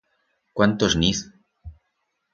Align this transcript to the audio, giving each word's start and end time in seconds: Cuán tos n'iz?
Cuán 0.55 0.71
tos 0.79 0.93
n'iz? 1.01 1.19